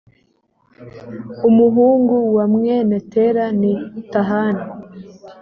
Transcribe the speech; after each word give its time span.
umuhungu 1.49 2.15
wa 2.35 2.45
mwene 2.53 2.97
tela 3.13 3.45
ni 3.59 3.73
tahani 4.11 4.63